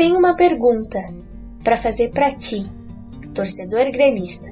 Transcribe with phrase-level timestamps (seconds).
[0.00, 0.98] Tenho uma pergunta
[1.62, 2.64] para fazer para ti,
[3.34, 4.50] torcedor gremista.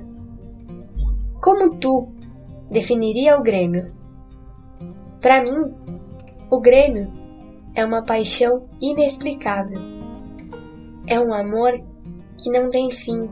[1.40, 2.08] Como tu
[2.70, 3.90] definiria o Grêmio?
[5.22, 5.74] Para mim,
[6.50, 7.10] o Grêmio
[7.74, 9.80] é uma paixão inexplicável.
[11.06, 11.82] É um amor
[12.36, 13.30] que não tem fim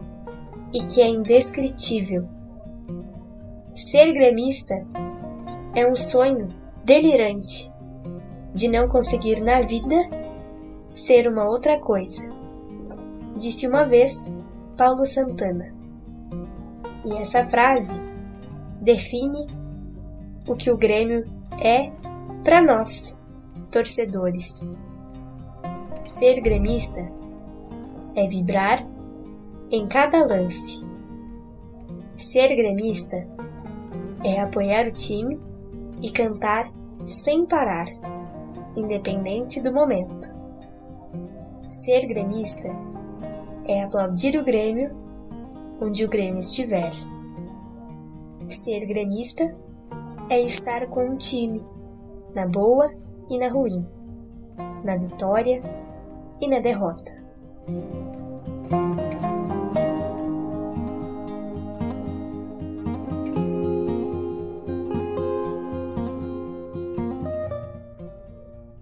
[0.72, 2.26] e que é indescritível.
[3.76, 4.74] Ser gremista
[5.74, 6.48] é um sonho
[6.82, 7.70] delirante
[8.54, 10.15] de não conseguir na vida
[10.96, 12.26] ser uma outra coisa,
[13.36, 14.18] disse uma vez
[14.76, 15.74] Paulo Santana.
[17.04, 17.92] E essa frase
[18.80, 19.46] define
[20.48, 21.26] o que o Grêmio
[21.62, 21.92] é
[22.42, 23.14] para nós,
[23.70, 24.64] torcedores.
[26.04, 27.06] Ser gremista
[28.14, 28.86] é vibrar
[29.70, 30.82] em cada lance.
[32.16, 33.28] Ser gremista
[34.24, 35.38] é apoiar o time
[36.00, 36.70] e cantar
[37.06, 37.86] sem parar,
[38.74, 40.35] independente do momento.
[41.68, 42.68] Ser gremista
[43.66, 45.06] é aplaudir o Grêmio
[45.80, 46.92] onde o Grêmio estiver.
[48.48, 49.54] Ser gremista
[50.30, 51.62] é estar com um time,
[52.34, 52.92] na boa
[53.28, 53.84] e na ruim,
[54.84, 55.62] na vitória
[56.40, 57.12] e na derrota.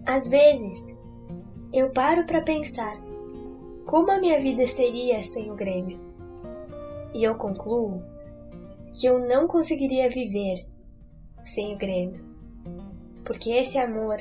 [0.06, 0.94] Às vezes,
[1.74, 2.96] eu paro para pensar
[3.84, 5.98] como a minha vida seria sem o Grêmio.
[7.12, 8.00] E eu concluo
[8.92, 10.64] que eu não conseguiria viver
[11.42, 12.24] sem o Grêmio.
[13.24, 14.18] Porque esse amor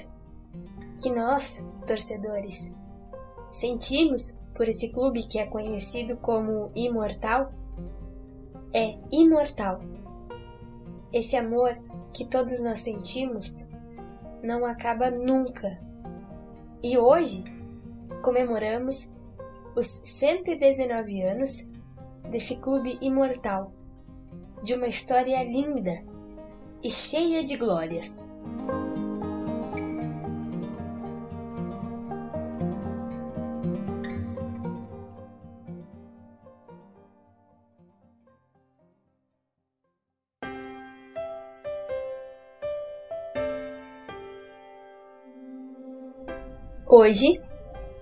[0.99, 2.71] que nós, torcedores,
[3.51, 7.53] sentimos por esse clube que é conhecido como imortal
[8.73, 9.79] é imortal.
[11.11, 11.77] Esse amor
[12.11, 13.63] que todos nós sentimos
[14.41, 15.79] não acaba nunca.
[16.83, 17.45] E hoje
[18.23, 19.13] comemoramos
[19.75, 21.67] os 119 anos
[22.31, 23.73] desse clube imortal,
[24.63, 26.01] de uma história linda
[26.81, 28.25] e cheia de glórias.
[46.87, 47.41] Hoje,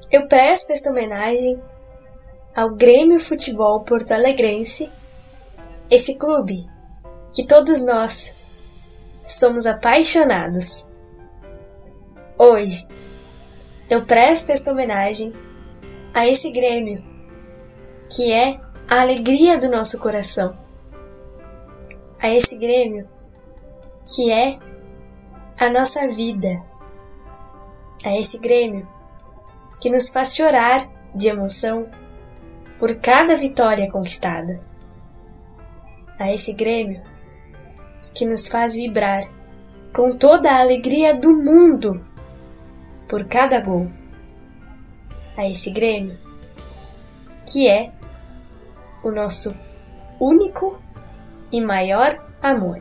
[0.10, 1.62] eu presto esta homenagem
[2.56, 4.90] ao Grêmio Futebol Porto Alegrense,
[5.90, 6.68] esse clube
[7.34, 8.36] que todos nós
[9.26, 10.86] somos apaixonados.
[12.38, 12.88] Hoje,
[13.90, 15.34] eu presto esta homenagem
[16.14, 17.04] a esse Grêmio
[18.10, 20.58] que é a alegria do nosso coração,
[22.20, 23.08] a esse Grêmio
[24.14, 24.60] que é
[25.58, 26.72] a nossa vida
[28.04, 28.88] a esse Grêmio
[29.82, 31.90] que nos faz chorar de emoção
[32.80, 34.62] por cada vitória conquistada.
[36.18, 37.02] A esse Grêmio
[38.14, 39.24] que nos faz vibrar
[39.92, 42.06] com toda a alegria do mundo
[43.10, 43.92] por cada gol.
[45.36, 46.18] A esse Grêmio
[47.46, 47.92] que é
[49.04, 49.56] o nosso
[50.20, 50.80] único
[51.52, 52.80] e maior amor.